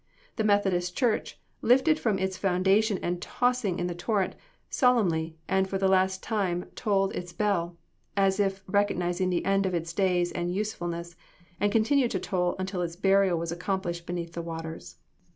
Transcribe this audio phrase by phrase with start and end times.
[0.37, 4.33] The Methodist church, lifted from its foundation and tossing on the torrent,
[4.67, 7.77] solemnly, and for the last time tolled its bell,
[8.17, 11.15] as if recognizing the end of its days and usefulness;
[11.59, 14.95] and continued to toll until its burial was accomplished beneath the waters.